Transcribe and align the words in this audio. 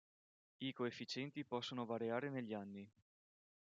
I 0.57 0.73
coefficienti 0.73 1.45
possono 1.45 1.85
variare 1.85 2.31
negli 2.31 2.53
anni. 2.55 2.89